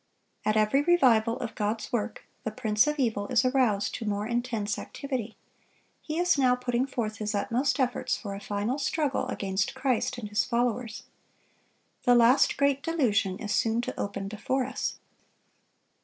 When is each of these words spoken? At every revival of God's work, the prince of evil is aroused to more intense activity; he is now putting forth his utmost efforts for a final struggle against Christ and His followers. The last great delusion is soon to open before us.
At 0.45 0.57
every 0.57 0.81
revival 0.81 1.37
of 1.41 1.53
God's 1.53 1.93
work, 1.93 2.25
the 2.43 2.49
prince 2.49 2.87
of 2.87 2.97
evil 2.97 3.27
is 3.27 3.45
aroused 3.45 3.93
to 3.93 4.07
more 4.09 4.25
intense 4.25 4.79
activity; 4.79 5.37
he 6.01 6.17
is 6.17 6.39
now 6.39 6.55
putting 6.55 6.87
forth 6.87 7.17
his 7.17 7.35
utmost 7.35 7.79
efforts 7.79 8.17
for 8.17 8.33
a 8.33 8.39
final 8.39 8.79
struggle 8.79 9.27
against 9.27 9.75
Christ 9.75 10.17
and 10.17 10.27
His 10.29 10.43
followers. 10.43 11.03
The 12.01 12.15
last 12.15 12.57
great 12.57 12.81
delusion 12.81 13.37
is 13.37 13.53
soon 13.53 13.79
to 13.81 13.99
open 13.99 14.27
before 14.27 14.65
us. 14.65 14.97